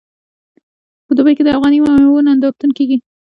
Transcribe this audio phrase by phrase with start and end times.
[1.05, 2.97] په دوبۍ کې د افغاني میوو نندارتون کیږي.